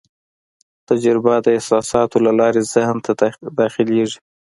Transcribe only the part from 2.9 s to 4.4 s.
ته داخلېږي.